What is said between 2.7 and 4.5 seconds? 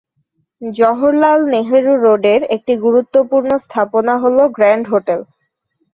গুরুত্বপূর্ণ স্থাপনা হল